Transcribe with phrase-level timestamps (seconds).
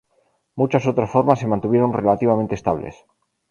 [0.55, 2.95] Muchas otras formas se mantuvieron relativamente estables.